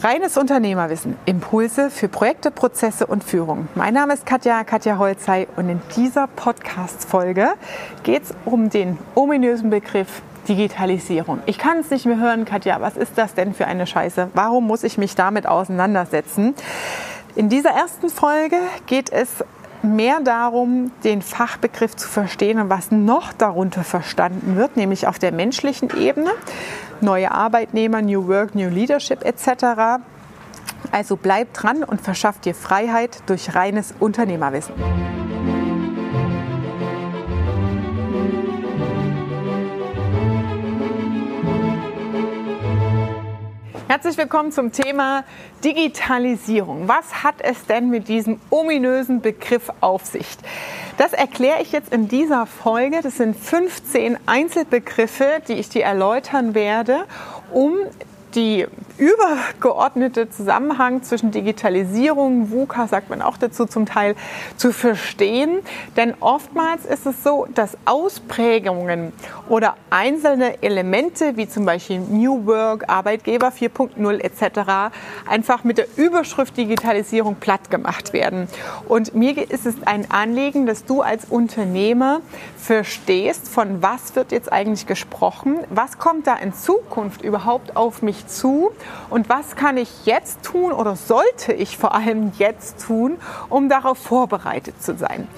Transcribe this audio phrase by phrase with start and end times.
[0.00, 3.66] Reines Unternehmerwissen, Impulse für Projekte, Prozesse und Führung.
[3.74, 7.54] Mein Name ist Katja, Katja Holzei und in dieser Podcast-Folge
[8.04, 11.40] geht es um den ominösen Begriff Digitalisierung.
[11.46, 14.30] Ich kann es nicht mehr hören, Katja, was ist das denn für eine Scheiße?
[14.34, 16.54] Warum muss ich mich damit auseinandersetzen?
[17.34, 18.56] In dieser ersten Folge
[18.86, 19.44] geht es
[19.82, 25.32] mehr darum, den Fachbegriff zu verstehen und was noch darunter verstanden wird, nämlich auf der
[25.32, 26.30] menschlichen Ebene
[27.00, 30.02] neue Arbeitnehmer, New Work, New Leadership etc.
[30.90, 34.74] Also bleib dran und verschaff dir Freiheit durch reines Unternehmerwissen.
[43.88, 45.24] Herzlich willkommen zum Thema
[45.64, 46.88] Digitalisierung.
[46.88, 50.26] Was hat es denn mit diesem ominösen Begriff auf sich?
[50.98, 53.00] Das erkläre ich jetzt in dieser Folge.
[53.02, 57.06] Das sind 15 Einzelbegriffe, die ich dir erläutern werde,
[57.50, 57.78] um
[58.34, 58.66] die
[58.98, 64.16] übergeordnete Zusammenhang zwischen Digitalisierung, VUCA sagt man auch dazu zum Teil,
[64.56, 65.60] zu verstehen.
[65.96, 69.12] Denn oftmals ist es so, dass Ausprägungen
[69.48, 74.94] oder einzelne Elemente wie zum Beispiel New Work, Arbeitgeber 4.0 etc.
[75.28, 78.48] einfach mit der Überschrift Digitalisierung platt gemacht werden.
[78.88, 82.20] Und mir ist es ein Anliegen, dass du als Unternehmer
[82.56, 88.26] verstehst, von was wird jetzt eigentlich gesprochen, was kommt da in Zukunft überhaupt auf mich
[88.26, 88.72] zu
[89.10, 93.98] und was kann ich jetzt tun oder sollte ich vor allem jetzt tun, um darauf
[93.98, 95.28] vorbereitet zu sein.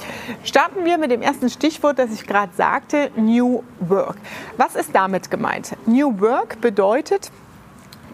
[0.42, 4.16] Starten wir mit dem ersten Stichwort, das ich gerade sagte, New Work.
[4.56, 5.76] Was ist damit gemeint?
[5.86, 7.30] New Work bedeutet,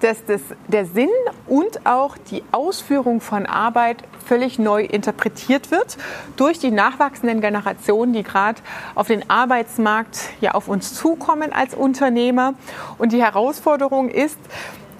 [0.00, 1.08] dass das, der Sinn
[1.46, 5.96] und auch die Ausführung von Arbeit völlig neu interpretiert wird
[6.36, 8.60] durch die nachwachsenden Generationen, die gerade
[8.94, 12.54] auf den Arbeitsmarkt ja auf uns zukommen als Unternehmer.
[12.98, 14.38] Und die Herausforderung ist,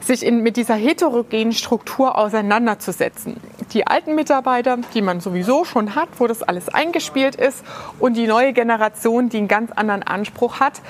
[0.06, 3.36] sich in, mit dieser heterogenen Struktur auseinanderzusetzen.
[3.72, 7.64] Die alten Mitarbeiter, die man sowieso schon hat, wo das alles eingespielt ist,
[7.98, 10.80] und die neue Generation, die einen ganz anderen Anspruch hat,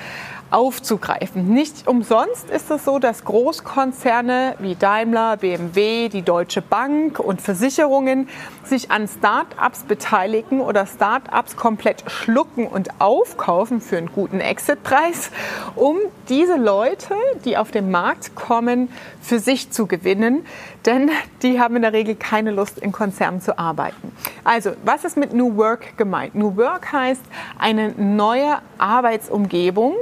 [0.51, 1.53] aufzugreifen.
[1.53, 8.29] Nicht umsonst ist es so, dass Großkonzerne wie Daimler, BMW, die Deutsche Bank und Versicherungen
[8.63, 15.31] sich an Start-ups beteiligen oder Start-ups komplett schlucken und aufkaufen für einen guten Exitpreis,
[15.75, 15.97] um
[16.29, 17.13] diese Leute,
[17.45, 18.89] die auf den Markt kommen,
[19.21, 20.45] für sich zu gewinnen.
[20.85, 24.11] Denn die haben in der Regel keine Lust, in Konzernen zu arbeiten.
[24.43, 26.35] Also, was ist mit New Work gemeint?
[26.35, 27.21] New Work heißt
[27.59, 29.93] eine neue Arbeitsumgebung,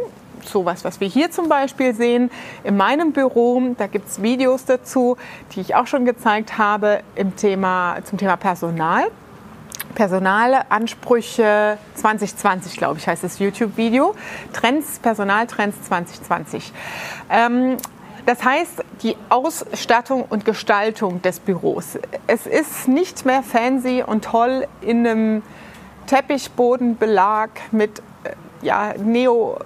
[0.48, 2.32] sowas, was wir hier zum Beispiel sehen
[2.64, 3.62] in meinem Büro.
[3.78, 5.18] Da gibt es Videos dazu,
[5.52, 9.06] die ich auch schon gezeigt habe im Thema, zum Thema Personal.
[9.96, 14.14] Personalansprüche 2020, glaube ich, heißt das YouTube-Video.
[14.54, 16.74] Trends, Personaltrends 2020.
[17.30, 17.78] Ähm,
[18.26, 21.98] das heißt, die Ausstattung und Gestaltung des Büros.
[22.28, 25.44] Es ist nicht mehr fancy und toll in einem
[26.08, 29.60] Teppichbodenbelag mit äh, ja, Neo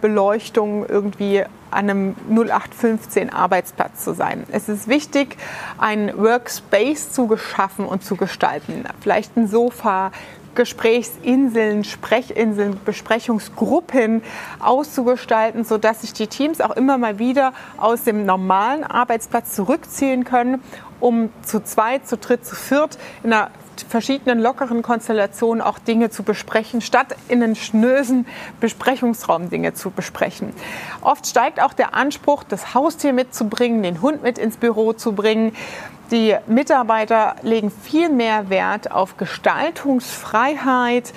[0.00, 4.44] Beleuchtung irgendwie an einem 0815 Arbeitsplatz zu sein.
[4.50, 5.36] Es ist wichtig,
[5.78, 8.84] einen Workspace zu geschaffen und zu gestalten.
[9.00, 10.10] Vielleicht ein Sofa,
[10.54, 14.22] Gesprächsinseln, Sprechinseln, Besprechungsgruppen
[14.58, 20.62] auszugestalten, sodass sich die Teams auch immer mal wieder aus dem normalen Arbeitsplatz zurückziehen können,
[20.98, 23.50] um zu zweit, zu dritt, zu viert in einer
[23.82, 28.26] verschiedenen lockeren Konstellationen auch Dinge zu besprechen, statt in einen schnösen
[28.60, 30.52] Besprechungsraum Dinge zu besprechen.
[31.00, 35.54] Oft steigt auch der Anspruch, das Haustier mitzubringen, den Hund mit ins Büro zu bringen.
[36.10, 41.12] Die Mitarbeiter legen viel mehr Wert auf Gestaltungsfreiheit,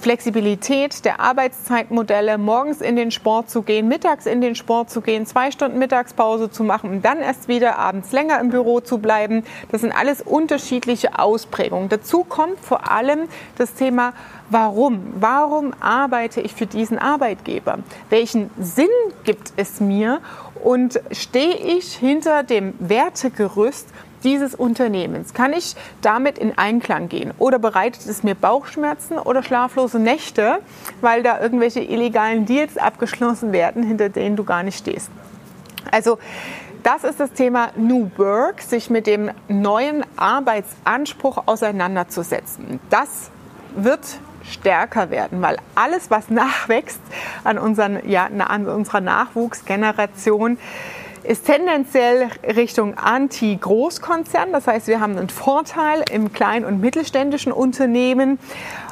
[0.00, 5.26] Flexibilität der Arbeitszeitmodelle, morgens in den Sport zu gehen, mittags in den Sport zu gehen,
[5.26, 9.44] zwei Stunden Mittagspause zu machen und dann erst wieder abends länger im Büro zu bleiben.
[9.72, 11.88] Das sind alles unterschiedliche Ausprägungen.
[11.88, 14.12] Dazu kommt vor allem das Thema
[14.48, 15.12] Warum?
[15.18, 17.78] Warum arbeite ich für diesen Arbeitgeber?
[18.10, 18.86] Welchen Sinn
[19.24, 20.20] gibt es mir?
[20.62, 23.88] Und stehe ich hinter dem Wertegerüst
[24.24, 25.34] dieses Unternehmens?
[25.34, 27.32] Kann ich damit in Einklang gehen?
[27.38, 30.58] Oder bereitet es mir Bauchschmerzen oder schlaflose Nächte,
[31.00, 35.10] weil da irgendwelche illegalen Deals abgeschlossen werden, hinter denen du gar nicht stehst?
[35.90, 36.18] Also
[36.82, 42.78] das ist das Thema New Work, sich mit dem neuen Arbeitsanspruch auseinanderzusetzen.
[42.90, 43.30] Das
[43.74, 44.00] wird
[44.50, 47.00] stärker werden, weil alles, was nachwächst
[47.44, 50.58] an, unseren, ja, an unserer Nachwuchsgeneration,
[51.26, 54.52] ist tendenziell Richtung Anti-Großkonzern.
[54.52, 58.38] Das heißt, wir haben einen Vorteil im kleinen und mittelständischen Unternehmen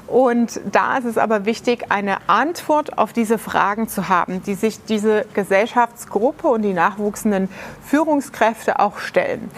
[0.07, 4.85] Und da ist es aber wichtig, eine Antwort auf diese Fragen zu haben, die sich
[4.85, 7.49] diese Gesellschaftsgruppe und die nachwuchsenden
[7.83, 9.51] Führungskräfte auch stellen.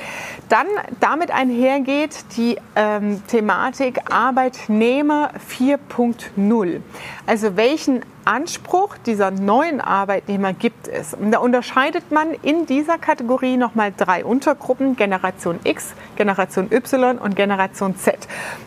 [0.49, 0.67] Dann
[1.01, 6.81] damit einhergeht die ähm, Thematik Arbeitnehmer 4.0.
[7.27, 11.15] Also welchen Anspruch dieser neuen Arbeitnehmer gibt es.
[11.15, 17.37] Und da unterscheidet man in dieser Kategorie nochmal drei Untergruppen, Generation X, Generation Y und
[17.37, 18.17] Generation Z.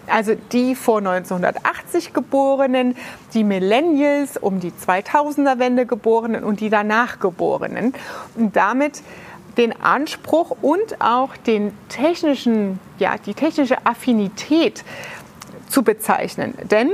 [0.08, 2.96] Also die vor 1980 Geborenen,
[3.34, 7.94] die Millennials, um die 2000er Wende Geborenen und die danach Geborenen.
[8.36, 9.02] Und damit
[9.58, 14.84] den Anspruch und auch den technischen, ja, die technische Affinität
[15.70, 16.54] zu bezeichnen.
[16.70, 16.92] Denn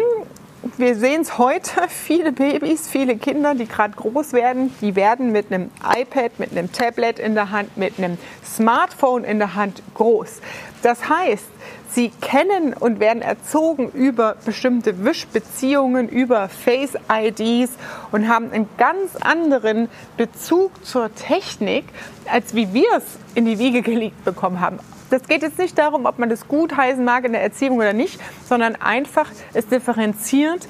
[0.78, 5.52] wir sehen es heute, viele Babys, viele Kinder, die gerade groß werden, die werden mit
[5.52, 10.42] einem iPad, mit einem Tablet in der Hand, mit einem Smartphone in der Hand groß.
[10.82, 11.46] Das heißt,
[11.92, 17.72] sie kennen und werden erzogen über bestimmte Wischbeziehungen, über Face-IDs
[18.12, 21.86] und haben einen ganz anderen Bezug zur Technik,
[22.32, 23.04] als wie wir es
[23.36, 24.80] in die Wiege gelegt bekommen haben
[25.10, 27.94] das geht jetzt nicht darum, ob man das gut heißen mag in der Erziehung oder
[27.94, 30.68] nicht, sondern einfach es differenziert,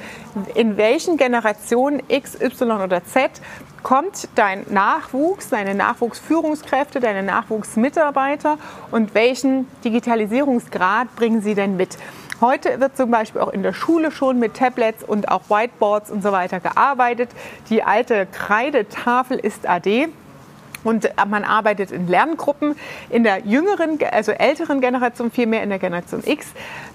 [0.55, 3.31] in welchen Generationen X, Y oder Z
[3.83, 8.57] kommt dein Nachwuchs, deine Nachwuchsführungskräfte, deine Nachwuchsmitarbeiter
[8.91, 11.97] und welchen Digitalisierungsgrad bringen sie denn mit?
[12.41, 16.21] Heute wird zum Beispiel auch in der Schule schon mit Tablets und auch Whiteboards und
[16.21, 17.29] so weiter gearbeitet.
[17.69, 20.09] Die alte Kreidetafel ist AD.
[20.85, 22.75] Und man arbeitet in Lerngruppen.
[23.09, 26.47] In der jüngeren, also älteren Generation, viel mehr in der Generation X,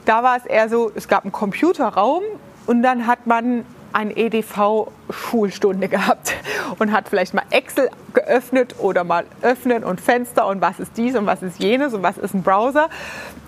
[0.07, 2.23] da war es eher so, es gab einen Computerraum
[2.67, 6.35] und dann hat man eine EDV-Schulstunde gehabt
[6.79, 11.17] und hat vielleicht mal Excel geöffnet oder mal öffnen und Fenster und was ist dies
[11.17, 12.89] und was ist jenes und was ist ein Browser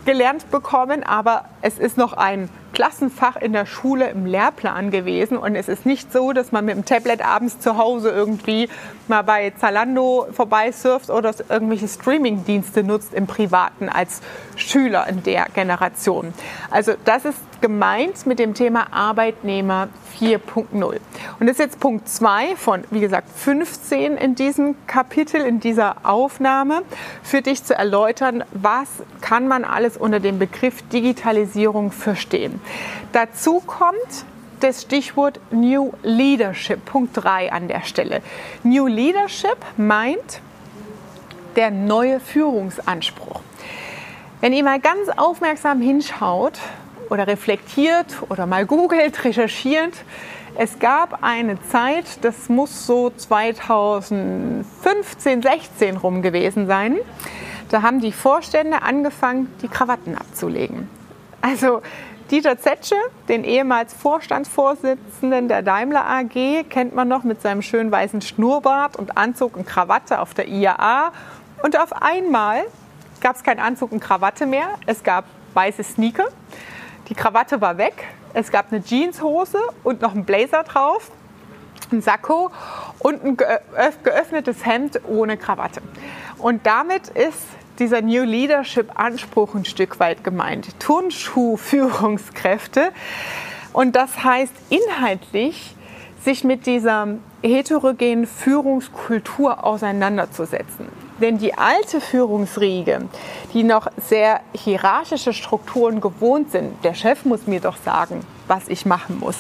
[0.05, 1.03] gelernt bekommen.
[1.05, 5.85] Aber es ist noch ein Klassenfach in der Schule im Lehrplan gewesen und es ist
[5.85, 8.69] nicht so, dass man mit dem Tablet abends zu Hause irgendwie
[9.09, 14.21] mal bei Zalando vorbeisurft oder irgendwelche Streamingdienste nutzt im Privaten als
[14.57, 16.33] Schüler in der Generation.
[16.71, 19.89] Also das ist gemeint mit dem Thema Arbeitnehmer
[20.19, 20.73] 4.0.
[20.73, 21.01] Und
[21.41, 26.83] das ist jetzt Punkt 2 von, wie gesagt, 15 in diesem Kapitel, in dieser Aufnahme,
[27.23, 28.89] für dich zu erläutern, was
[29.21, 32.61] kann man alles unter dem Begriff Digitalisierung verstehen.
[33.13, 34.25] Dazu kommt
[34.61, 38.23] das Stichwort New Leadership, Punkt 3 an der Stelle.
[38.63, 40.41] New Leadership meint
[41.57, 43.41] der neue Führungsanspruch.
[44.41, 46.59] Wenn ihr mal ganz aufmerksam hinschaut,
[47.13, 49.93] oder reflektiert oder mal googelt, recherchiert.
[50.57, 56.97] Es gab eine Zeit, das muss so 2015, 16 rum gewesen sein.
[57.73, 60.91] Da haben die Vorstände angefangen, die Krawatten abzulegen.
[61.41, 61.81] Also
[62.31, 62.97] Dieter Zetsche,
[63.31, 69.17] den ehemals Vorstandsvorsitzenden der Daimler AG, kennt man noch mit seinem schönen weißen Schnurrbart und
[69.17, 71.13] Anzug und Krawatte auf der IAA.
[71.63, 72.65] Und auf einmal
[73.23, 74.69] gab es keinen Anzug und Krawatte mehr.
[74.85, 76.27] Es gab weiße Sneaker.
[77.09, 78.05] Die Krawatte war weg.
[78.35, 81.11] Es gab eine Jeanshose und noch einen Blazer drauf,
[81.91, 82.51] ein Sakko
[82.99, 85.81] und ein geöffnetes Hemd ohne Krawatte.
[86.37, 90.79] Und damit ist dieser New Leadership Anspruch ein Stück weit gemeint.
[90.79, 92.93] Turnschuh-Führungskräfte.
[93.73, 95.75] Und das heißt inhaltlich,
[96.23, 97.09] sich mit dieser
[97.43, 100.87] heterogenen Führungskultur auseinanderzusetzen.
[101.21, 103.09] Denn die alte Führungsriege,
[103.53, 108.87] die noch sehr hierarchische Strukturen gewohnt sind, der Chef muss mir doch sagen, was ich
[108.87, 109.39] machen muss.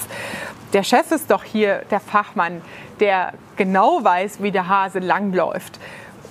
[0.72, 2.60] Der Chef ist doch hier der Fachmann,
[2.98, 5.78] der genau weiß, wie der Hase langläuft.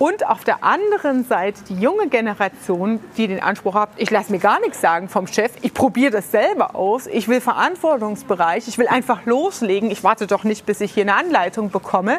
[0.02, 4.40] Und auf der anderen Seite die junge Generation, die den Anspruch hat, ich lasse mir
[4.40, 8.88] gar nichts sagen vom Chef, ich probiere das selber aus, ich will Verantwortungsbereich, ich will
[8.88, 12.18] einfach loslegen, ich warte doch nicht, bis ich hier eine Anleitung bekomme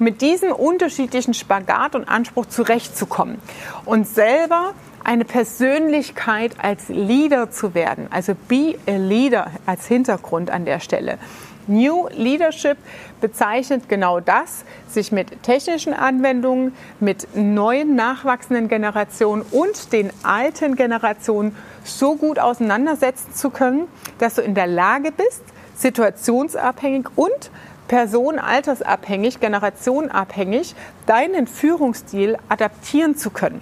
[0.00, 3.40] mit diesem unterschiedlichen Spagat und Anspruch zurechtzukommen
[3.84, 4.74] und selber
[5.04, 11.18] eine Persönlichkeit als Leader zu werden, also be a leader als Hintergrund an der Stelle.
[11.66, 12.76] New Leadership
[13.20, 21.56] bezeichnet genau das, sich mit technischen Anwendungen, mit neuen nachwachsenden Generationen und den alten Generationen
[21.84, 23.88] so gut auseinandersetzen zu können,
[24.18, 25.42] dass du in der Lage bist,
[25.76, 27.50] situationsabhängig und
[27.88, 30.74] personenaltersabhängig, generationenabhängig
[31.06, 33.60] deinen Führungsstil adaptieren zu können.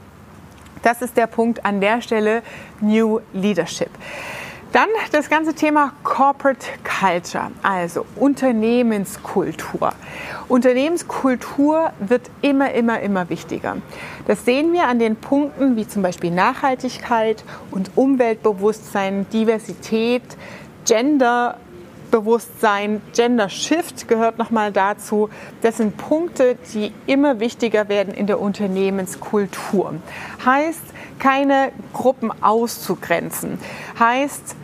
[0.83, 2.42] Das ist der Punkt an der Stelle
[2.80, 3.90] New Leadership.
[4.72, 9.92] Dann das ganze Thema Corporate Culture, also Unternehmenskultur.
[10.46, 13.78] Unternehmenskultur wird immer, immer, immer wichtiger.
[14.28, 20.22] Das sehen wir an den Punkten wie zum Beispiel Nachhaltigkeit und Umweltbewusstsein, Diversität,
[20.86, 21.56] Gender,
[22.12, 25.30] Bewusstsein, Gender Shift gehört nochmal dazu.
[25.62, 29.94] Das sind Punkte, die immer wichtiger werden in der Unternehmenskultur.
[30.44, 30.82] Heißt,
[31.18, 33.58] keine Gruppen auszugrenzen.
[33.98, 34.56] Heißt,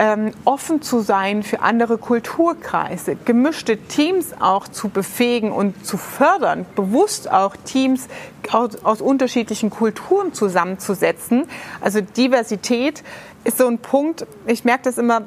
[0.00, 6.64] ähm, offen zu sein für andere Kulturkreise, gemischte Teams auch zu befähigen und zu fördern,
[6.74, 8.08] bewusst auch Teams
[8.50, 11.46] aus, aus unterschiedlichen Kulturen zusammenzusetzen.
[11.82, 13.04] Also Diversität
[13.44, 15.22] ist so ein Punkt, ich merke das immer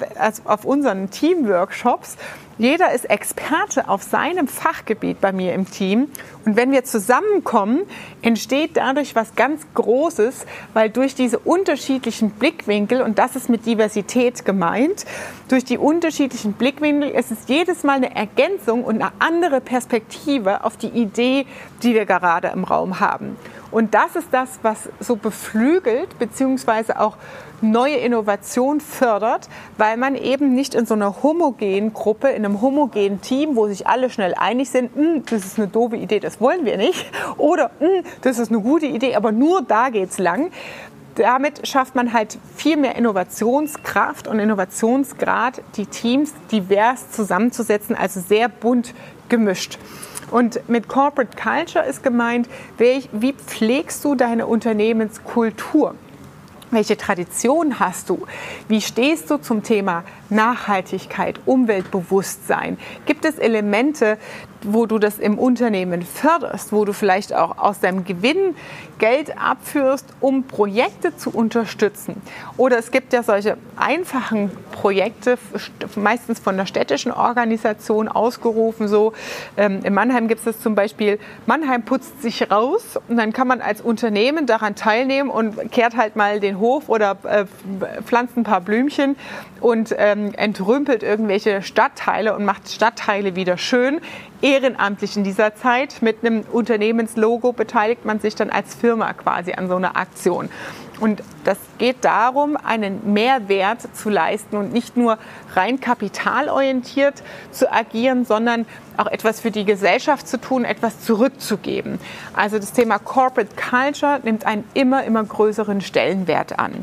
[0.46, 2.18] auf unseren Teamworkshops.
[2.60, 6.10] Jeder ist Experte auf seinem Fachgebiet bei mir im Team.
[6.46, 7.82] Und wenn wir zusammenkommen,
[8.22, 14.46] entsteht dadurch was ganz Großes, weil durch diese unterschiedlichen Blickwinkel, und das ist mit Diversität
[14.46, 15.06] gemeint,
[15.48, 20.78] durch die unterschiedlichen Blickwinkel ist es jedes Mal eine Ergänzung und eine andere Perspektive auf
[20.78, 21.48] die Idee,
[21.82, 23.36] die wir gerade im Raum haben.
[23.72, 27.18] Und das ist das, was so beflügelt, beziehungsweise auch
[27.64, 33.22] neue Innovation fördert, weil man eben nicht in so einer homogenen Gruppe, in einem homogenen
[33.22, 36.66] Team, wo sich alle schnell einig sind, hm, das ist eine doofe Idee, das wollen
[36.66, 37.06] wir nicht,
[37.38, 40.52] oder hm, das ist eine gute Idee, aber nur da geht's lang.
[41.16, 48.50] Damit schafft man halt viel mehr Innovationskraft und Innovationsgrad, die Teams divers zusammenzusetzen, also sehr
[48.50, 48.96] bunt
[49.30, 49.78] gemischt.
[50.32, 55.94] Und mit Corporate Culture ist gemeint, wie pflegst du deine Unternehmenskultur?
[56.74, 58.26] Welche Tradition hast du?
[58.68, 62.80] Wie stehst du zum Thema Nachhaltigkeit, Umweltbewusstsein?
[63.06, 64.18] Gibt es Elemente,
[64.66, 68.56] wo du das im Unternehmen förderst, wo du vielleicht auch aus deinem Gewinn
[69.00, 72.22] Geld abführst, um Projekte zu unterstützen.
[72.58, 75.38] Oder es gibt ja solche einfachen Projekte,
[75.96, 78.88] meistens von der städtischen Organisation ausgerufen.
[78.88, 79.14] So
[79.58, 83.62] ähm, in Mannheim gibt es zum Beispiel, Mannheim putzt sich raus und dann kann man
[83.62, 87.46] als Unternehmen daran teilnehmen und kehrt halt mal den Hof oder äh,
[88.04, 89.16] pflanzt ein paar Blümchen
[89.60, 94.00] und ähm, entrümpelt irgendwelche Stadtteile und macht Stadtteile wieder schön
[94.44, 96.02] ehrenamtlich in dieser Zeit.
[96.02, 100.50] Mit einem Unternehmenslogo beteiligt man sich dann als Firma quasi an so einer Aktion.
[101.00, 105.18] Und das geht darum, einen Mehrwert zu leisten und nicht nur
[105.56, 108.66] rein kapitalorientiert zu agieren, sondern
[108.98, 112.00] auch etwas für die Gesellschaft zu tun, etwas zurückzugeben.
[112.34, 116.74] Also das Thema Corporate Culture nimmt einen immer, immer größeren Stellenwert an.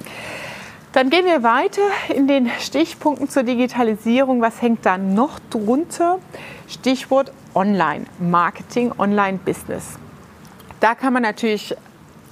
[0.92, 4.40] Dann gehen wir weiter in den Stichpunkten zur Digitalisierung.
[4.40, 6.18] Was hängt da noch drunter?
[6.66, 9.98] Stichwort Online-Marketing, Online-Business.
[10.80, 11.76] Da kann man natürlich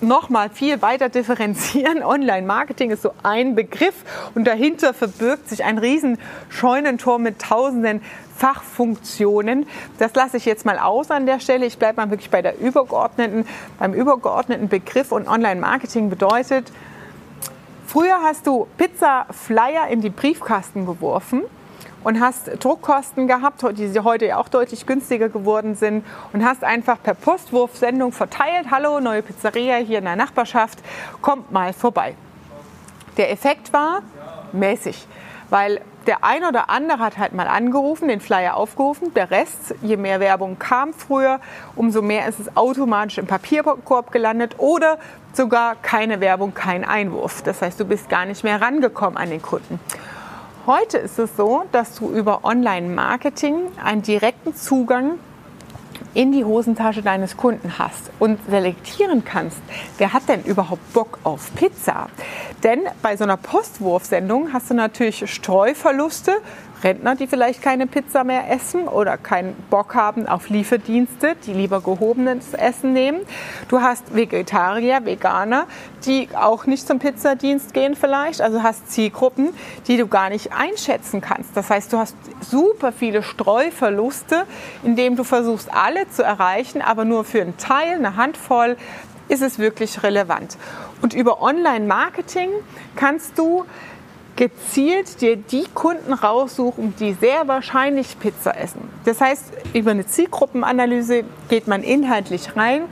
[0.01, 2.03] noch mal viel weiter differenzieren.
[2.03, 3.95] Online-Marketing ist so ein Begriff
[4.35, 8.03] und dahinter verbirgt sich ein riesen Scheunentor mit tausenden
[8.37, 9.67] Fachfunktionen.
[9.99, 11.67] Das lasse ich jetzt mal aus an der Stelle.
[11.67, 13.47] Ich bleibe mal wirklich bei der übergeordneten,
[13.79, 16.71] beim übergeordneten Begriff und Online-Marketing bedeutet,
[17.87, 21.43] früher hast du Pizza-Flyer in die Briefkasten geworfen
[22.05, 27.03] und hast Druckkosten gehabt, die heute ja auch deutlich günstiger geworden sind und hast einfach
[27.03, 30.79] per Postwurfsendung verteilt, hallo, neue Pizzeria hier in der Nachbarschaft,
[31.21, 32.15] kommt mal vorbei.
[33.17, 34.03] Der Effekt war
[34.53, 35.07] mäßig,
[35.51, 39.13] weil der ein oder andere hat halt mal angerufen, den Flyer aufgerufen.
[39.13, 41.39] Der Rest, je mehr Werbung kam früher,
[41.77, 44.99] umso mehr ist es automatisch im Papierkorb gelandet oder
[45.35, 47.43] sogar keine Werbung, kein Einwurf.
[47.43, 49.79] Das heißt, du bist gar nicht mehr rangekommen an den Kunden.
[50.69, 55.13] Heute ist es so, dass du über Online-Marketing einen direkten Zugang
[56.13, 59.57] in die Hosentasche deines Kunden hast und selektieren kannst,
[59.97, 62.09] wer hat denn überhaupt Bock auf Pizza?
[62.65, 66.37] Denn bei so einer Postwurfsendung hast du natürlich Streuverluste
[66.83, 71.81] Rentner, die vielleicht keine Pizza mehr essen oder keinen Bock haben auf Lieferdienste, die lieber
[71.81, 73.21] gehobenes Essen nehmen.
[73.69, 75.67] Du hast Vegetarier, Veganer,
[76.05, 78.41] die auch nicht zum Pizzadienst gehen vielleicht.
[78.41, 79.51] Also hast Zielgruppen,
[79.89, 81.57] die du gar nicht einschätzen kannst.
[81.57, 84.45] Das heißt, du hast super viele Streuverluste,
[84.85, 88.77] indem du versuchst, alle zu erreichen, aber nur für einen Teil, eine Handvoll,
[89.29, 90.57] ist es wirklich relevant.
[91.03, 92.51] Und über Online-Marketing
[92.97, 93.65] kannst du
[94.39, 98.89] gezielt dir die Kunden raussuchen, die sehr wahrscheinlich Pizza essen.
[99.05, 102.83] Das heißt, über eine Zielgruppenanalyse geht man inhaltlich rein.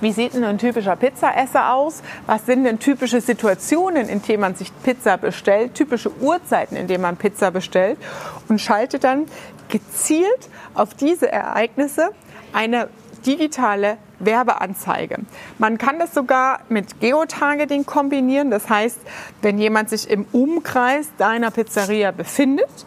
[0.00, 2.02] Wie sieht denn ein typischer Pizzaesser aus?
[2.26, 5.74] Was sind denn typische Situationen, in denen man sich Pizza bestellt?
[5.74, 7.96] Typische Uhrzeiten, in denen man Pizza bestellt?
[8.48, 9.26] Und schaltet dann
[9.68, 12.10] gezielt auf diese Ereignisse
[12.52, 12.88] eine
[13.26, 15.18] digitale Werbeanzeige.
[15.58, 18.50] Man kann das sogar mit Geotargeting kombinieren.
[18.50, 18.98] Das heißt,
[19.42, 22.86] wenn jemand sich im Umkreis deiner Pizzeria befindet,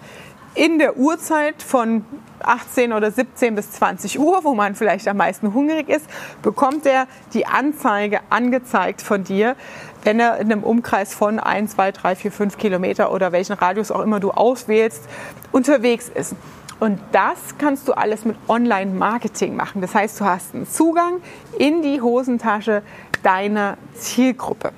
[0.53, 2.03] in der Uhrzeit von
[2.43, 6.05] 18 oder 17 bis 20 Uhr, wo man vielleicht am meisten hungrig ist,
[6.41, 9.55] bekommt er die Anzeige angezeigt von dir,
[10.03, 13.91] wenn er in einem Umkreis von 1, 2, 3, 4, 5 Kilometer oder welchen Radius
[13.91, 15.03] auch immer du auswählst,
[15.51, 16.35] unterwegs ist.
[16.81, 19.81] Und das kannst du alles mit Online-Marketing machen.
[19.81, 21.21] Das heißt, du hast einen Zugang
[21.59, 22.81] in die Hosentasche
[23.21, 24.71] deiner Zielgruppe.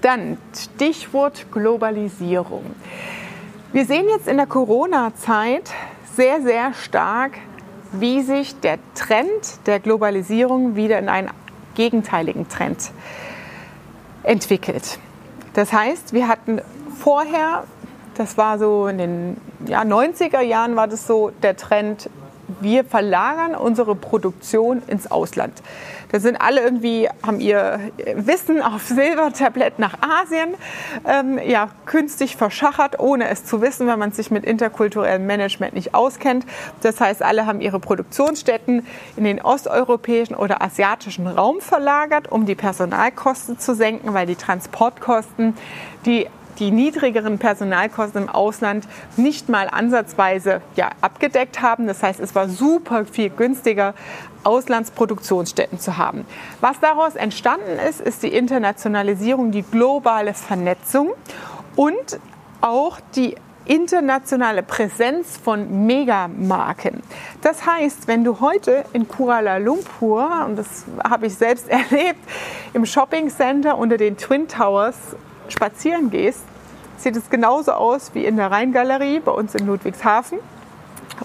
[0.00, 2.64] Dann Stichwort Globalisierung.
[3.74, 5.70] Wir sehen jetzt in der Corona-Zeit
[6.16, 7.32] sehr, sehr stark,
[7.92, 11.30] wie sich der Trend der Globalisierung wieder in einen
[11.74, 12.90] gegenteiligen Trend
[14.22, 14.98] entwickelt.
[15.52, 16.62] Das heißt, wir hatten
[16.98, 17.64] vorher,
[18.16, 22.08] das war so in den ja, 90er Jahren, war das so der Trend,
[22.60, 25.62] wir verlagern unsere Produktion ins Ausland.
[26.10, 27.80] Da sind alle irgendwie, haben ihr
[28.14, 30.54] Wissen auf Silbertablett nach Asien,
[31.06, 35.94] ähm, ja, künstlich verschachert, ohne es zu wissen, wenn man sich mit interkulturellem Management nicht
[35.94, 36.44] auskennt.
[36.82, 42.56] Das heißt, alle haben ihre Produktionsstätten in den osteuropäischen oder asiatischen Raum verlagert, um die
[42.56, 45.54] Personalkosten zu senken, weil die Transportkosten,
[46.04, 46.26] die
[46.62, 51.88] die niedrigeren Personalkosten im Ausland nicht mal ansatzweise ja, abgedeckt haben.
[51.88, 53.94] Das heißt, es war super viel günstiger,
[54.44, 56.24] Auslandsproduktionsstätten zu haben.
[56.60, 61.10] Was daraus entstanden ist, ist die Internationalisierung, die globale Vernetzung
[61.74, 62.20] und
[62.60, 67.02] auch die internationale Präsenz von Megamarken.
[67.42, 72.20] Das heißt, wenn du heute in Kuala Lumpur, und das habe ich selbst erlebt,
[72.72, 74.96] im Shopping Center unter den Twin Towers
[75.48, 76.44] spazieren gehst,
[77.02, 80.38] sieht es genauso aus wie in der Rheingalerie bei uns in Ludwigshafen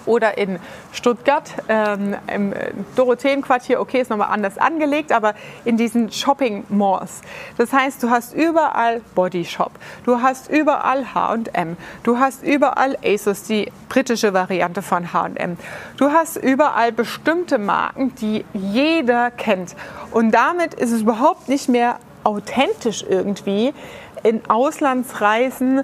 [0.06, 0.58] oder in
[0.92, 2.52] Stuttgart ähm, im
[2.96, 3.80] Dorotheenquartier.
[3.80, 7.20] Okay, ist nochmal anders angelegt, aber in diesen Shopping Malls.
[7.56, 9.72] Das heißt, du hast überall Body Shop,
[10.04, 15.56] du hast überall H&M, du hast überall ASOS, die britische Variante von H&M.
[15.96, 19.74] Du hast überall bestimmte Marken, die jeder kennt.
[20.10, 23.72] Und damit ist es überhaupt nicht mehr authentisch irgendwie,
[24.24, 25.82] in Auslandsreisen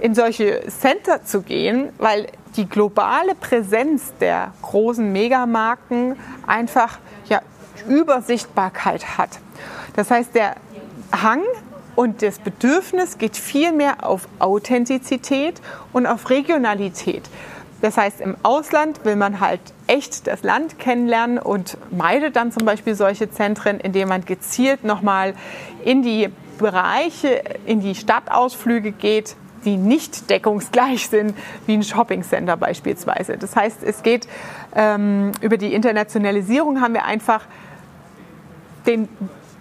[0.00, 6.98] in solche Center zu gehen, weil die globale Präsenz der großen Megamarken einfach
[7.28, 7.40] ja,
[7.88, 9.38] Übersichtbarkeit hat.
[9.94, 10.56] Das heißt, der
[11.12, 11.42] Hang
[11.94, 15.60] und das Bedürfnis geht viel mehr auf Authentizität
[15.92, 17.22] und auf Regionalität.
[17.82, 22.64] Das heißt, im Ausland will man halt echt das Land kennenlernen und meidet dann zum
[22.64, 25.34] Beispiel solche Zentren, indem man gezielt nochmal
[25.84, 26.28] in die
[26.62, 33.38] Bereiche, in die Stadtausflüge geht, die nicht deckungsgleich sind wie ein Shoppingcenter beispielsweise.
[33.38, 34.26] Das heißt, es geht
[34.74, 37.44] ähm, über die Internationalisierung haben wir einfach
[38.86, 39.08] den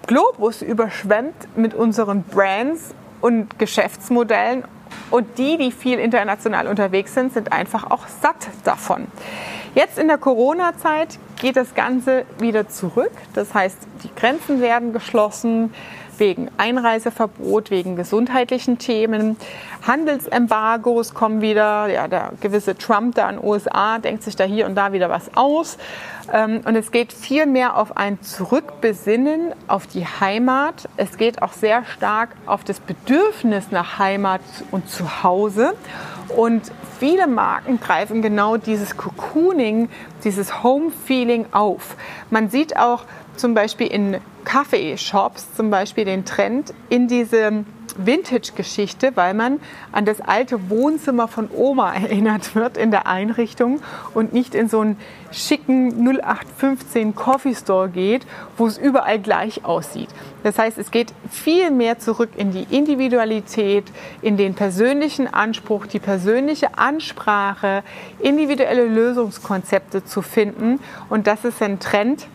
[0.08, 4.64] Globus überschwemmt mit unseren Brands und Geschäftsmodellen
[5.12, 9.08] und die, die viel international unterwegs sind, sind einfach auch satt davon.
[9.76, 13.12] Jetzt in der Corona-Zeit geht das Ganze wieder zurück.
[13.34, 15.74] Das heißt, die Grenzen werden geschlossen
[16.22, 19.38] wegen Einreiseverbot, wegen gesundheitlichen Themen.
[19.86, 21.88] Handelsembargos kommen wieder.
[21.88, 25.10] Ja, der gewisse Trump da in den USA denkt sich da hier und da wieder
[25.10, 25.80] was aus.
[26.32, 30.88] Ähm, und es geht viel mehr auf ein Zurückbesinnen auf die Heimat.
[30.96, 35.74] Es geht auch sehr stark auf das Bedürfnis nach Heimat und Zuhause.
[36.38, 39.90] Und viele Marken greifen genau dieses Cocooning,
[40.24, 41.96] dieses Home-Feeling auf.
[42.30, 43.06] Man sieht auch
[43.42, 47.66] zum Beispiel in Kaffeeshops zum Beispiel den Trend in diese
[47.98, 49.60] Vintage-Geschichte, weil man
[49.92, 53.82] an das alte Wohnzimmer von Oma erinnert wird in der Einrichtung
[54.14, 54.98] und nicht in so einen
[55.32, 58.26] schicken 0815 Coffee Store geht,
[58.58, 60.10] wo es überall gleich aussieht.
[60.44, 63.86] Das heißt, es geht viel mehr zurück in die Individualität,
[64.22, 67.84] in den persönlichen Anspruch, die persönliche Ansprache,
[68.20, 70.80] individuelle Lösungskonzepte zu finden.
[71.10, 72.28] Und das ist ein Trend,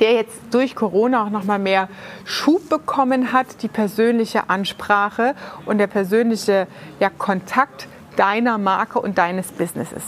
[0.00, 1.88] der jetzt durch Corona auch noch mal mehr
[2.24, 5.34] Schub bekommen hat, die persönliche Ansprache
[5.66, 6.66] und der persönliche
[7.00, 10.02] ja, Kontakt deiner Marke und deines Businesses.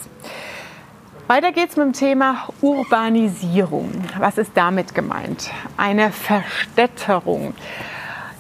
[1.28, 3.92] Weiter geht's mit dem Thema Urbanisierung.
[4.18, 5.50] Was ist damit gemeint?
[5.76, 7.54] Eine Verstädterung.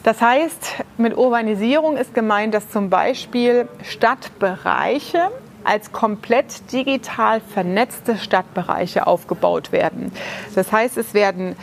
[0.02, 5.30] Das heißt, mit Urbanisierung ist gemeint, dass zum Beispiel Stadtbereiche
[5.64, 10.12] als komplett digital vernetzte Stadtbereiche aufgebaut werden.
[10.54, 11.56] Das heißt, es werden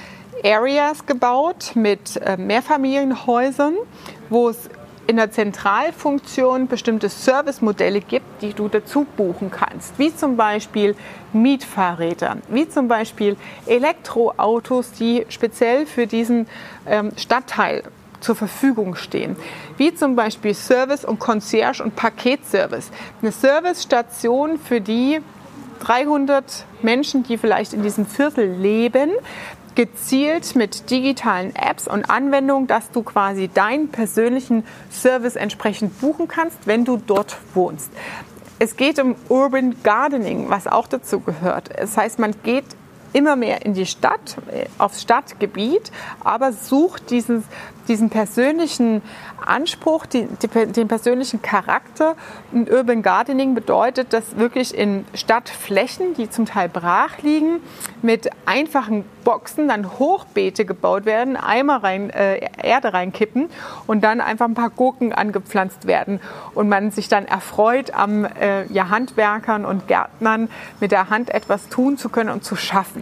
[0.43, 3.73] Areas gebaut mit äh, Mehrfamilienhäusern,
[4.29, 4.69] wo es
[5.07, 10.95] in der Zentralfunktion bestimmte Servicemodelle gibt, die du dazu buchen kannst, wie zum Beispiel
[11.31, 16.47] Mietfahrräder, wie zum Beispiel Elektroautos, die speziell für diesen
[16.85, 17.83] ähm, Stadtteil
[18.19, 19.35] zur Verfügung stehen,
[19.77, 22.89] wie zum Beispiel Service und Concierge und Paketservice.
[23.21, 25.19] Eine Servicestation für die
[25.79, 29.11] 300 Menschen, die vielleicht in diesem Viertel leben,
[29.75, 36.65] gezielt mit digitalen Apps und Anwendungen, dass du quasi deinen persönlichen Service entsprechend buchen kannst,
[36.65, 37.91] wenn du dort wohnst.
[38.57, 41.69] Es geht um Urban Gardening, was auch dazu gehört.
[41.77, 42.65] Das heißt, man geht
[43.13, 45.91] immer mehr in die Stadt, äh, aufs Stadtgebiet,
[46.23, 47.43] aber sucht diesen,
[47.87, 49.01] diesen persönlichen
[49.45, 52.15] Anspruch, die, die, den persönlichen Charakter.
[52.51, 57.61] Und Urban Gardening bedeutet, dass wirklich in Stadtflächen, die zum Teil brach liegen,
[58.01, 63.49] mit einfachen Boxen dann Hochbeete gebaut werden, Eimer rein, äh, Erde reinkippen
[63.85, 66.19] und dann einfach ein paar Gurken angepflanzt werden
[66.53, 71.67] und man sich dann erfreut am äh, ja, Handwerkern und Gärtnern mit der Hand etwas
[71.69, 72.96] tun zu können und zu schaffen.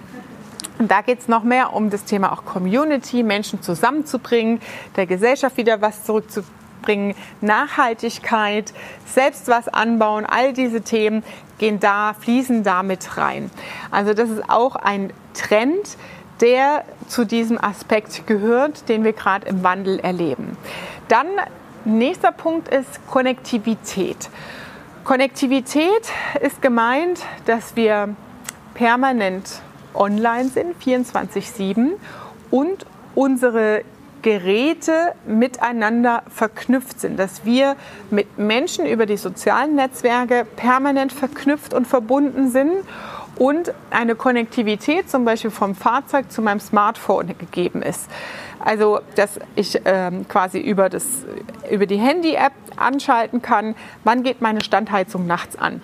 [0.78, 4.60] Und da geht es noch mehr um das Thema auch Community, Menschen zusammenzubringen,
[4.96, 8.74] der Gesellschaft wieder was zurückzubringen, Nachhaltigkeit,
[9.06, 11.24] selbst was anbauen, all diese Themen
[11.58, 13.50] gehen da, fließen da mit rein.
[13.90, 15.98] Also das ist auch ein Trend,
[16.42, 20.58] der zu diesem Aspekt gehört, den wir gerade im Wandel erleben.
[21.08, 21.28] Dann
[21.86, 24.30] nächster Punkt ist Konnektivität.
[25.06, 28.16] Konnektivität ist gemeint, dass wir
[28.74, 29.62] permanent
[29.96, 31.92] online sind, 24-7
[32.52, 33.84] und unsere
[34.22, 37.76] Geräte miteinander verknüpft sind, dass wir
[38.10, 42.72] mit Menschen über die sozialen Netzwerke permanent verknüpft und verbunden sind
[43.38, 48.10] und eine Konnektivität zum Beispiel vom Fahrzeug zu meinem Smartphone gegeben ist.
[48.60, 51.06] Also, dass ich ähm, quasi über, das,
[51.70, 55.84] über die Handy-App anschalten kann, wann geht meine Standheizung nachts an.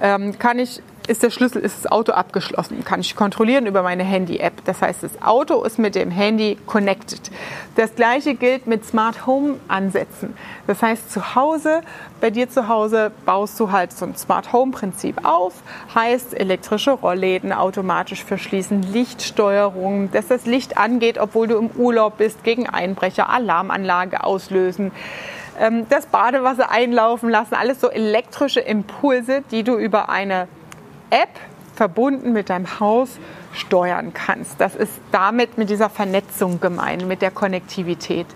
[0.00, 2.84] Ähm, kann ich ist der Schlüssel, ist das Auto abgeschlossen.
[2.84, 4.64] Kann ich kontrollieren über meine Handy-App.
[4.64, 7.30] Das heißt, das Auto ist mit dem Handy connected.
[7.76, 10.34] Das gleiche gilt mit Smart Home Ansätzen.
[10.66, 11.82] Das heißt, zu Hause,
[12.20, 15.54] bei dir zu Hause baust du halt so ein Smart Home Prinzip auf.
[15.94, 22.42] Heißt, elektrische Rollläden automatisch verschließen, Lichtsteuerung, dass das Licht angeht, obwohl du im Urlaub bist,
[22.44, 24.92] gegen Einbrecher, Alarmanlage auslösen
[25.58, 30.48] ähm, das Badewasser einlaufen lassen, alles so elektrische Impulse, die du über eine
[31.10, 31.30] App
[31.74, 33.18] verbunden mit deinem Haus
[33.52, 34.60] steuern kannst.
[34.60, 38.26] Das ist damit mit dieser Vernetzung gemeint, mit der Konnektivität.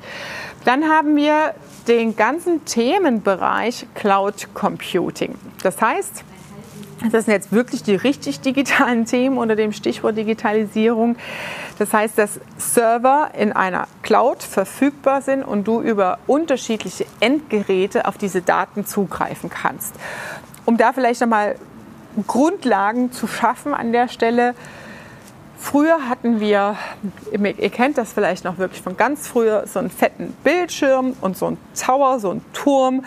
[0.65, 1.55] Dann haben wir
[1.89, 5.35] den ganzen Themenbereich Cloud Computing.
[5.63, 6.25] Das heißt,
[7.11, 11.17] das sind jetzt wirklich die richtig digitalen Themen unter dem Stichwort Digitalisierung.
[11.79, 18.19] Das heißt, dass Server in einer Cloud verfügbar sind und du über unterschiedliche Endgeräte auf
[18.19, 19.95] diese Daten zugreifen kannst.
[20.67, 21.57] Um da vielleicht nochmal
[22.27, 24.55] Grundlagen zu schaffen an der Stelle.
[25.59, 26.77] Früher hatten wir,
[27.33, 31.49] ihr kennt das vielleicht noch wirklich von ganz früher, so einen fetten Bildschirm und so
[31.49, 33.05] einen Tower, so einen Turm.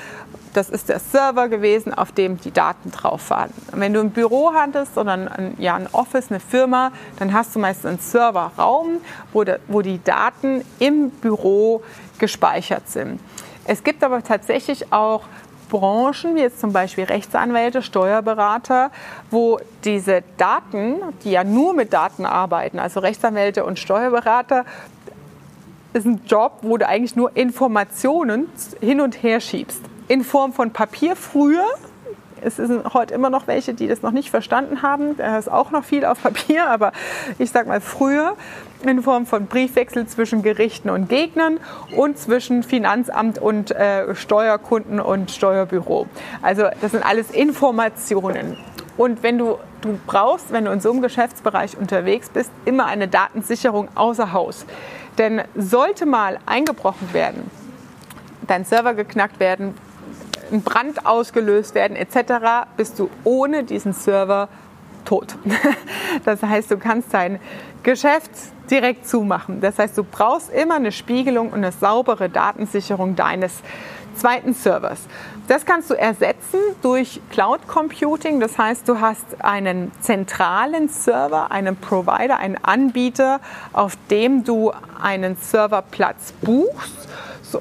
[0.53, 3.49] Das ist der Server gewesen, auf dem die Daten drauf waren.
[3.71, 7.59] wenn du ein Büro hattest oder ein, ja, ein Office, eine Firma, dann hast du
[7.59, 9.01] meistens einen Serverraum,
[9.33, 11.81] wo, de, wo die Daten im Büro
[12.19, 13.19] gespeichert sind.
[13.65, 15.23] Es gibt aber tatsächlich auch
[15.73, 18.91] Branchen, wie jetzt zum Beispiel Rechtsanwälte, Steuerberater,
[19.31, 24.65] wo diese Daten, die ja nur mit Daten arbeiten, also Rechtsanwälte und Steuerberater,
[25.93, 28.49] ist ein Job, wo du eigentlich nur Informationen
[28.81, 29.81] hin und her schiebst.
[30.07, 31.65] In Form von Papier früher,
[32.43, 35.17] es sind heute immer noch welche, die das noch nicht verstanden haben.
[35.17, 36.91] Da ist auch noch viel auf Papier, aber
[37.39, 38.35] ich sage mal früher
[38.89, 41.59] in Form von Briefwechsel zwischen Gerichten und Gegnern
[41.95, 46.07] und zwischen Finanzamt und äh, Steuerkunden und Steuerbüro.
[46.41, 48.57] Also das sind alles Informationen.
[48.97, 53.07] Und wenn du, du brauchst, wenn du in so einem Geschäftsbereich unterwegs bist, immer eine
[53.07, 54.65] Datensicherung außer Haus.
[55.17, 57.49] Denn sollte mal eingebrochen werden,
[58.47, 59.75] dein Server geknackt werden,
[60.51, 64.49] ein Brand ausgelöst werden etc., bist du ohne diesen Server
[65.05, 65.35] tot.
[66.25, 67.39] Das heißt, du kannst dein
[67.81, 68.29] Geschäft
[68.69, 69.61] direkt zumachen.
[69.61, 73.61] Das heißt, du brauchst immer eine Spiegelung und eine saubere Datensicherung deines
[74.15, 74.99] zweiten Servers.
[75.47, 78.39] Das kannst du ersetzen durch Cloud Computing.
[78.39, 83.41] Das heißt, du hast einen zentralen Server, einen Provider, einen Anbieter,
[83.73, 87.09] auf dem du einen Serverplatz buchst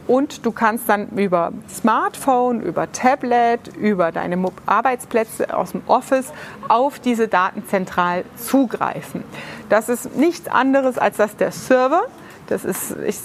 [0.06, 6.32] und du kannst dann über Smartphone, über Tablet, über deine Arbeitsplätze aus dem Office
[6.68, 9.24] auf diese Daten zentral zugreifen.
[9.68, 12.02] Das ist nichts anderes als dass der Server,
[12.48, 13.18] das ist, ich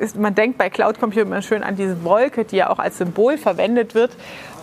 [0.00, 2.98] ist, man denkt bei Cloud Computing immer schön an diese Wolke, die ja auch als
[2.98, 4.12] Symbol verwendet wird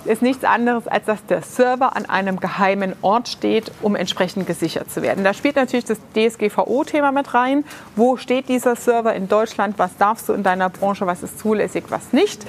[0.06, 4.92] ist nichts anderes, als dass der Server an einem geheimen Ort steht, um entsprechend gesichert
[4.92, 5.24] zu werden.
[5.24, 7.64] Da spielt natürlich das DSGVO-Thema mit rein.
[7.96, 9.78] Wo steht dieser Server in Deutschland?
[9.78, 11.06] Was darfst du in deiner Branche?
[11.06, 12.46] Was ist zulässig, was nicht?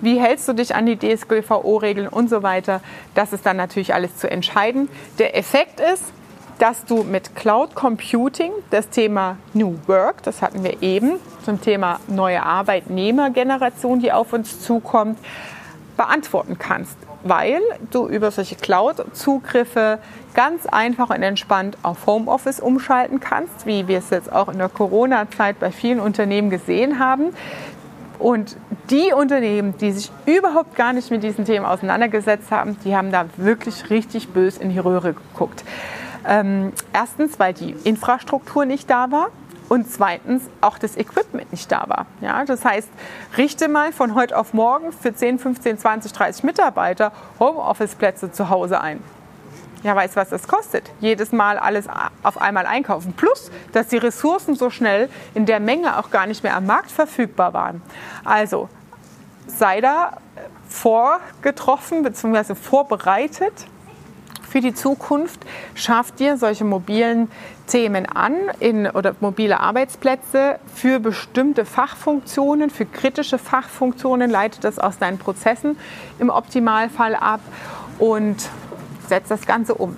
[0.00, 2.80] Wie hältst du dich an die DSGVO-Regeln und so weiter?
[3.14, 4.88] Das ist dann natürlich alles zu entscheiden.
[5.18, 6.04] Der Effekt ist,
[6.58, 11.98] dass du mit Cloud Computing das Thema New Work, das hatten wir eben, zum Thema
[12.08, 15.18] neue Arbeitnehmergeneration, die auf uns zukommt,
[15.96, 19.98] beantworten kannst, weil du über solche Cloud-Zugriffe
[20.34, 24.68] ganz einfach und entspannt auf Homeoffice umschalten kannst, wie wir es jetzt auch in der
[24.68, 27.34] Corona-Zeit bei vielen Unternehmen gesehen haben.
[28.18, 28.56] Und
[28.90, 33.26] die Unternehmen, die sich überhaupt gar nicht mit diesen Themen auseinandergesetzt haben, die haben da
[33.36, 35.64] wirklich richtig bös in die Röhre geguckt.
[36.26, 39.28] Ähm, erstens, weil die Infrastruktur nicht da war
[39.72, 42.04] und zweitens auch das Equipment nicht da war.
[42.20, 42.90] Ja, das heißt,
[43.38, 48.82] richte mal von heute auf morgen für 10, 15, 20, 30 Mitarbeiter Homeoffice-Plätze zu Hause
[48.82, 49.02] ein.
[49.82, 50.90] Ja, weißt du, was das kostet?
[51.00, 51.86] Jedes Mal alles
[52.22, 53.14] auf einmal einkaufen.
[53.14, 56.90] Plus, dass die Ressourcen so schnell in der Menge auch gar nicht mehr am Markt
[56.90, 57.80] verfügbar waren.
[58.24, 58.68] Also,
[59.46, 60.18] sei da
[60.68, 62.54] vorgetroffen bzw.
[62.56, 63.54] vorbereitet
[64.50, 65.40] für die Zukunft.
[65.74, 67.30] Schaff dir solche mobilen
[67.72, 74.98] Themen an in, oder mobile Arbeitsplätze für bestimmte Fachfunktionen, für kritische Fachfunktionen, leite das aus
[74.98, 75.78] deinen Prozessen
[76.18, 77.40] im Optimalfall ab
[77.98, 78.36] und
[79.08, 79.96] setz das Ganze um.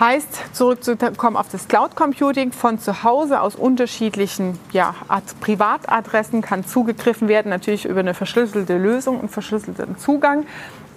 [0.00, 4.92] Heißt, zurückzukommen auf das Cloud Computing von zu Hause aus unterschiedlichen ja,
[5.40, 10.44] Privatadressen kann zugegriffen werden, natürlich über eine verschlüsselte Lösung und verschlüsselten Zugang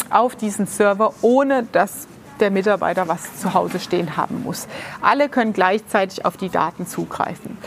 [0.10, 2.08] auf diesen Server, ohne dass
[2.42, 4.68] der Mitarbeiter was zu Hause stehen haben muss.
[5.02, 7.58] Alle können gleichzeitig auf die Daten zugreifen.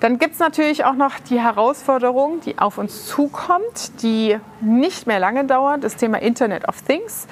[0.00, 5.20] Dann gibt es natürlich auch noch die Herausforderung, die auf uns zukommt, die nicht mehr
[5.20, 7.28] lange dauert, das Thema Internet of Things.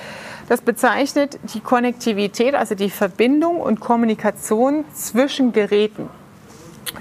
[0.49, 6.09] Das bezeichnet die Konnektivität, also die Verbindung und Kommunikation zwischen Geräten.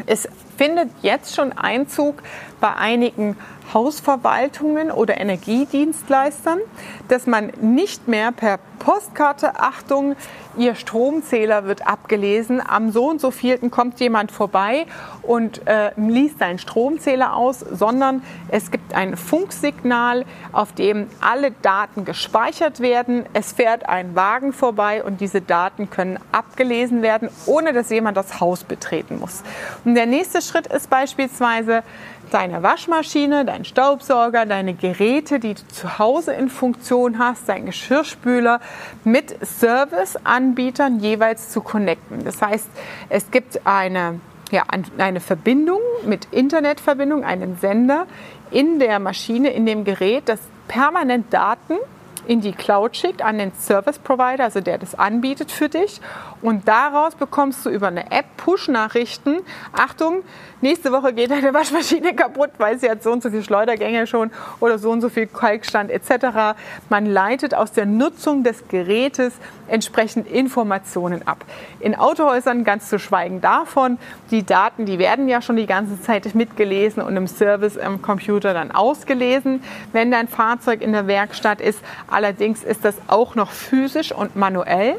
[0.08, 0.28] Es
[0.60, 2.22] findet jetzt schon Einzug
[2.60, 3.38] bei einigen
[3.74, 6.60] Hausverwaltungen oder Energiedienstleistern,
[7.08, 10.17] dass man nicht mehr per Postkarte, Achtung,
[10.58, 14.88] Ihr Stromzähler wird abgelesen, am so und so vielten kommt jemand vorbei
[15.22, 22.04] und äh, liest seinen Stromzähler aus, sondern es gibt ein Funksignal, auf dem alle Daten
[22.04, 23.26] gespeichert werden.
[23.34, 28.41] Es fährt ein Wagen vorbei und diese Daten können abgelesen werden, ohne dass jemand das
[28.41, 29.43] Haus betreten muss.
[29.86, 31.84] Und der nächste Schritt ist beispielsweise,
[32.32, 38.60] deine Waschmaschine, dein Staubsauger, deine Geräte, die du zu Hause in Funktion hast, dein Geschirrspüler
[39.04, 42.24] mit Serviceanbietern jeweils zu connecten.
[42.24, 42.68] Das heißt,
[43.10, 44.20] es gibt eine,
[44.52, 44.64] ja,
[44.98, 48.06] eine Verbindung mit Internetverbindung, einen Sender
[48.52, 51.78] in der Maschine, in dem Gerät, das permanent Daten
[52.27, 56.01] in die Cloud schickt an den Service Provider, also der das anbietet für dich.
[56.41, 59.39] Und daraus bekommst du über eine App Push-Nachrichten.
[59.73, 60.23] Achtung,
[60.62, 64.32] nächste Woche geht deine Waschmaschine kaputt, weil sie hat so und so viele Schleudergänge schon
[64.60, 66.58] oder so und so viel Kalkstand etc.
[66.89, 69.34] Man leitet aus der Nutzung des Gerätes
[69.67, 71.45] entsprechend Informationen ab.
[71.79, 73.97] In Autohäusern ganz zu schweigen davon,
[74.32, 78.53] die Daten, die werden ja schon die ganze Zeit mitgelesen und im Service im Computer
[78.53, 81.79] dann ausgelesen, wenn dein Fahrzeug in der Werkstatt ist.
[82.10, 84.95] Allerdings ist das auch noch physisch und manuell.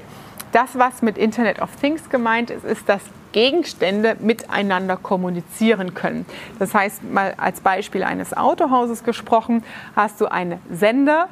[0.52, 6.26] Das, was mit Internet of Things gemeint ist, ist, dass Gegenstände miteinander kommunizieren können.
[6.58, 9.62] Das heißt, mal als Beispiel eines Autohauses gesprochen,
[9.94, 11.28] hast du einen Sender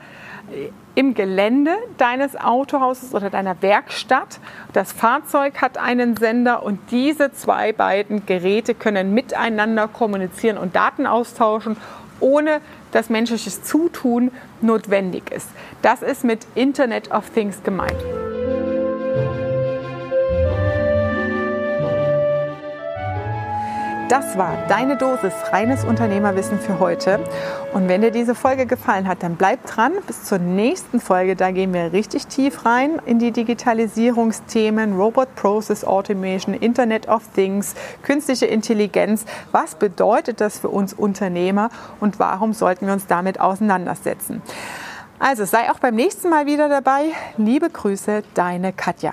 [0.95, 4.41] im Gelände deines Autohauses oder deiner Werkstatt.
[4.73, 11.07] Das Fahrzeug hat einen Sender und diese zwei beiden Geräte können miteinander kommunizieren und Daten
[11.07, 11.77] austauschen,
[12.21, 12.61] ohne
[12.93, 15.49] dass menschliches Zutun notwendig ist.
[15.83, 18.18] Das ist mit Internet of Things gemeint.
[24.09, 27.21] Das war deine Dosis reines Unternehmerwissen für heute.
[27.75, 31.37] Und wenn dir diese Folge gefallen hat, dann bleib dran bis zur nächsten Folge.
[31.37, 37.75] Da gehen wir richtig tief rein in die Digitalisierungsthemen, Robot Process Automation, Internet of Things,
[38.03, 39.27] künstliche Intelligenz.
[39.53, 41.69] Was bedeutet das für uns Unternehmer
[42.01, 44.41] und warum sollten wir uns damit auseinandersetzen?
[45.19, 47.13] Also sei auch beim nächsten Mal wieder dabei.
[47.37, 49.13] Liebe Grüße, deine Katja.